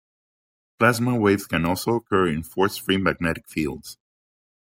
Plasma 0.79 1.15
waves 1.15 1.45
can 1.45 1.63
also 1.63 1.93
occur 1.97 2.25
in 2.25 2.41
force-free 2.41 2.97
magnetic 2.97 3.47
fields. 3.47 3.99